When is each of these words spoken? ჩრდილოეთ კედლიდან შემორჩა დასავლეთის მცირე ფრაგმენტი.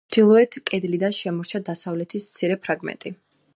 ჩრდილოეთ 0.13 0.55
კედლიდან 0.71 1.13
შემორჩა 1.17 1.63
დასავლეთის 1.69 2.25
მცირე 2.33 2.61
ფრაგმენტი. 2.67 3.17